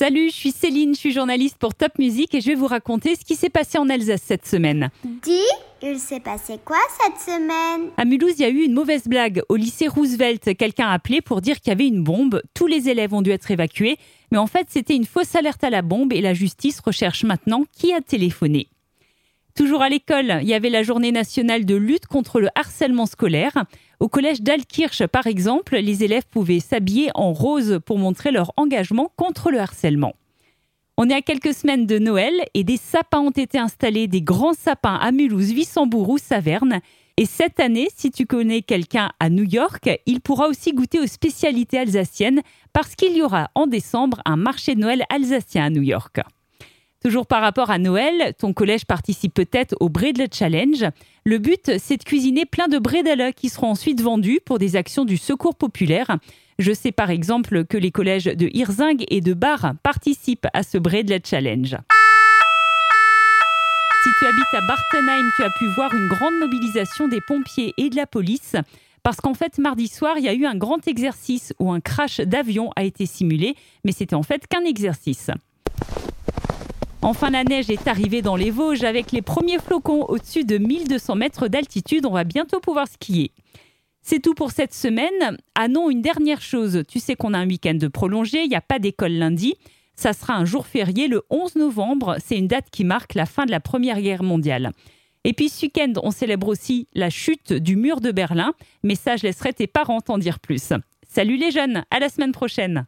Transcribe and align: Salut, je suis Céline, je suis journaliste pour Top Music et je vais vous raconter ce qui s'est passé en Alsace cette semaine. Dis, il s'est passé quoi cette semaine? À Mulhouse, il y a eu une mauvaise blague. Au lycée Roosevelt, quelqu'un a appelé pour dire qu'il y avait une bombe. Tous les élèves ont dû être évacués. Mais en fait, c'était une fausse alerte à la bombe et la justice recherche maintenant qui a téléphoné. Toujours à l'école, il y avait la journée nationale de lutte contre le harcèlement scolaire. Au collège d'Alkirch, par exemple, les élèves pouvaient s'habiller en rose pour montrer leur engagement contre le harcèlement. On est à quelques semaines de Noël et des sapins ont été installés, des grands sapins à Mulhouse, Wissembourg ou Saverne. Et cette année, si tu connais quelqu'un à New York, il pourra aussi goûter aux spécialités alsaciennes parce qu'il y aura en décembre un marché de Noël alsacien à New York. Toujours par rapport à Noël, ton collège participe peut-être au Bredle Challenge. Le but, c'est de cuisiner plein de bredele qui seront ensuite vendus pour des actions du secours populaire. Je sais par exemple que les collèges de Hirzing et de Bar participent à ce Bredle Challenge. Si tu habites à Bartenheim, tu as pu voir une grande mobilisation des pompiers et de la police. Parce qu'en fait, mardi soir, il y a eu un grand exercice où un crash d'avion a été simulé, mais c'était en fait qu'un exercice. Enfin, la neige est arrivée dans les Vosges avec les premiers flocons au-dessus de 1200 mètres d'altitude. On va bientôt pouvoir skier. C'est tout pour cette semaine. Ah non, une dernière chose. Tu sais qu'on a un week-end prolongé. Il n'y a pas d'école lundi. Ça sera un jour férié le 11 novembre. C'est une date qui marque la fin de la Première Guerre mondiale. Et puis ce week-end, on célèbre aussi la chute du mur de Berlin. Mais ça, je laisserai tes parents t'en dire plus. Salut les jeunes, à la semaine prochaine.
Salut, 0.00 0.30
je 0.30 0.34
suis 0.34 0.50
Céline, 0.50 0.94
je 0.94 0.98
suis 0.98 1.12
journaliste 1.12 1.58
pour 1.58 1.74
Top 1.74 1.98
Music 1.98 2.34
et 2.34 2.40
je 2.40 2.46
vais 2.46 2.54
vous 2.54 2.66
raconter 2.66 3.16
ce 3.16 3.22
qui 3.22 3.36
s'est 3.36 3.50
passé 3.50 3.76
en 3.76 3.90
Alsace 3.90 4.22
cette 4.24 4.46
semaine. 4.46 4.88
Dis, 5.04 5.44
il 5.82 5.98
s'est 5.98 6.20
passé 6.20 6.58
quoi 6.64 6.78
cette 6.98 7.20
semaine? 7.20 7.90
À 7.98 8.06
Mulhouse, 8.06 8.32
il 8.38 8.40
y 8.40 8.44
a 8.46 8.48
eu 8.48 8.62
une 8.64 8.72
mauvaise 8.72 9.04
blague. 9.04 9.42
Au 9.50 9.56
lycée 9.56 9.88
Roosevelt, 9.88 10.56
quelqu'un 10.56 10.86
a 10.86 10.94
appelé 10.94 11.20
pour 11.20 11.42
dire 11.42 11.60
qu'il 11.60 11.68
y 11.68 11.72
avait 11.72 11.86
une 11.86 12.02
bombe. 12.02 12.40
Tous 12.54 12.66
les 12.66 12.88
élèves 12.88 13.12
ont 13.12 13.20
dû 13.20 13.30
être 13.30 13.50
évacués. 13.50 13.98
Mais 14.32 14.38
en 14.38 14.46
fait, 14.46 14.68
c'était 14.70 14.96
une 14.96 15.04
fausse 15.04 15.34
alerte 15.34 15.62
à 15.64 15.68
la 15.68 15.82
bombe 15.82 16.14
et 16.14 16.22
la 16.22 16.32
justice 16.32 16.80
recherche 16.80 17.24
maintenant 17.24 17.64
qui 17.70 17.92
a 17.92 18.00
téléphoné. 18.00 18.69
Toujours 19.54 19.82
à 19.82 19.88
l'école, 19.88 20.38
il 20.42 20.48
y 20.48 20.54
avait 20.54 20.70
la 20.70 20.82
journée 20.82 21.12
nationale 21.12 21.64
de 21.64 21.74
lutte 21.74 22.06
contre 22.06 22.40
le 22.40 22.48
harcèlement 22.54 23.06
scolaire. 23.06 23.64
Au 23.98 24.08
collège 24.08 24.42
d'Alkirch, 24.42 25.06
par 25.06 25.26
exemple, 25.26 25.76
les 25.76 26.04
élèves 26.04 26.26
pouvaient 26.30 26.60
s'habiller 26.60 27.10
en 27.14 27.32
rose 27.32 27.80
pour 27.84 27.98
montrer 27.98 28.30
leur 28.30 28.52
engagement 28.56 29.12
contre 29.16 29.50
le 29.50 29.58
harcèlement. 29.58 30.14
On 30.96 31.08
est 31.08 31.14
à 31.14 31.22
quelques 31.22 31.54
semaines 31.54 31.86
de 31.86 31.98
Noël 31.98 32.34
et 32.54 32.62
des 32.62 32.76
sapins 32.76 33.20
ont 33.20 33.30
été 33.30 33.58
installés, 33.58 34.06
des 34.06 34.22
grands 34.22 34.52
sapins 34.52 34.96
à 34.96 35.12
Mulhouse, 35.12 35.52
Wissembourg 35.52 36.10
ou 36.10 36.18
Saverne. 36.18 36.80
Et 37.16 37.24
cette 37.26 37.58
année, 37.58 37.88
si 37.94 38.10
tu 38.10 38.26
connais 38.26 38.62
quelqu'un 38.62 39.10
à 39.18 39.30
New 39.30 39.44
York, 39.44 39.88
il 40.06 40.20
pourra 40.20 40.48
aussi 40.48 40.72
goûter 40.72 41.00
aux 41.00 41.06
spécialités 41.06 41.78
alsaciennes 41.78 42.42
parce 42.72 42.94
qu'il 42.94 43.16
y 43.16 43.22
aura 43.22 43.50
en 43.54 43.66
décembre 43.66 44.20
un 44.24 44.36
marché 44.36 44.74
de 44.74 44.80
Noël 44.80 45.04
alsacien 45.10 45.64
à 45.64 45.70
New 45.70 45.82
York. 45.82 46.20
Toujours 47.02 47.26
par 47.26 47.40
rapport 47.40 47.70
à 47.70 47.78
Noël, 47.78 48.34
ton 48.38 48.52
collège 48.52 48.84
participe 48.84 49.32
peut-être 49.32 49.74
au 49.80 49.88
Bredle 49.88 50.26
Challenge. 50.30 50.84
Le 51.24 51.38
but, 51.38 51.78
c'est 51.78 51.96
de 51.96 52.04
cuisiner 52.04 52.44
plein 52.44 52.68
de 52.68 52.78
bredele 52.78 53.32
qui 53.34 53.48
seront 53.48 53.70
ensuite 53.70 54.02
vendus 54.02 54.40
pour 54.44 54.58
des 54.58 54.76
actions 54.76 55.06
du 55.06 55.16
secours 55.16 55.54
populaire. 55.54 56.18
Je 56.58 56.72
sais 56.72 56.92
par 56.92 57.08
exemple 57.08 57.64
que 57.64 57.78
les 57.78 57.90
collèges 57.90 58.24
de 58.24 58.50
Hirzing 58.52 59.06
et 59.08 59.22
de 59.22 59.32
Bar 59.32 59.72
participent 59.82 60.46
à 60.52 60.62
ce 60.62 60.76
Bredle 60.76 61.20
Challenge. 61.24 61.78
Si 64.02 64.10
tu 64.18 64.26
habites 64.26 64.44
à 64.52 64.60
Bartenheim, 64.66 65.30
tu 65.36 65.42
as 65.42 65.50
pu 65.58 65.68
voir 65.76 65.94
une 65.94 66.08
grande 66.08 66.38
mobilisation 66.38 67.08
des 67.08 67.22
pompiers 67.26 67.72
et 67.78 67.88
de 67.88 67.96
la 67.96 68.06
police. 68.06 68.56
Parce 69.02 69.16
qu'en 69.22 69.32
fait, 69.32 69.56
mardi 69.56 69.88
soir, 69.88 70.18
il 70.18 70.24
y 70.24 70.28
a 70.28 70.34
eu 70.34 70.44
un 70.44 70.54
grand 70.54 70.86
exercice 70.86 71.54
où 71.58 71.72
un 71.72 71.80
crash 71.80 72.20
d'avion 72.20 72.70
a 72.76 72.84
été 72.84 73.06
simulé, 73.06 73.56
mais 73.84 73.92
c'était 73.92 74.14
en 74.14 74.22
fait 74.22 74.46
qu'un 74.46 74.64
exercice. 74.64 75.30
Enfin, 77.02 77.30
la 77.30 77.44
neige 77.44 77.70
est 77.70 77.88
arrivée 77.88 78.20
dans 78.20 78.36
les 78.36 78.50
Vosges 78.50 78.84
avec 78.84 79.10
les 79.10 79.22
premiers 79.22 79.58
flocons 79.58 80.04
au-dessus 80.08 80.44
de 80.44 80.58
1200 80.58 81.14
mètres 81.14 81.48
d'altitude. 81.48 82.04
On 82.04 82.12
va 82.12 82.24
bientôt 82.24 82.60
pouvoir 82.60 82.88
skier. 82.88 83.32
C'est 84.02 84.20
tout 84.20 84.34
pour 84.34 84.50
cette 84.50 84.74
semaine. 84.74 85.38
Ah 85.54 85.68
non, 85.68 85.88
une 85.88 86.02
dernière 86.02 86.42
chose. 86.42 86.82
Tu 86.86 87.00
sais 87.00 87.16
qu'on 87.16 87.32
a 87.32 87.38
un 87.38 87.48
week-end 87.48 87.78
prolongé. 87.90 88.42
Il 88.42 88.50
n'y 88.50 88.56
a 88.56 88.60
pas 88.60 88.78
d'école 88.78 89.12
lundi. 89.12 89.54
Ça 89.94 90.12
sera 90.12 90.34
un 90.34 90.44
jour 90.44 90.66
férié 90.66 91.08
le 91.08 91.22
11 91.30 91.56
novembre. 91.56 92.16
C'est 92.22 92.36
une 92.36 92.48
date 92.48 92.68
qui 92.70 92.84
marque 92.84 93.14
la 93.14 93.24
fin 93.24 93.46
de 93.46 93.50
la 93.50 93.60
Première 93.60 94.00
Guerre 94.02 94.22
mondiale. 94.22 94.72
Et 95.24 95.32
puis 95.32 95.48
ce 95.48 95.66
week-end, 95.66 95.94
on 96.02 96.10
célèbre 96.10 96.48
aussi 96.48 96.86
la 96.94 97.08
chute 97.08 97.54
du 97.54 97.76
mur 97.76 98.02
de 98.02 98.12
Berlin. 98.12 98.52
Mais 98.82 98.94
ça, 98.94 99.16
je 99.16 99.22
laisserai 99.22 99.54
tes 99.54 99.66
parents 99.66 100.02
t'en 100.02 100.18
dire 100.18 100.38
plus. 100.38 100.74
Salut 101.08 101.38
les 101.38 101.50
jeunes, 101.50 101.82
à 101.90 101.98
la 101.98 102.10
semaine 102.10 102.32
prochaine. 102.32 102.86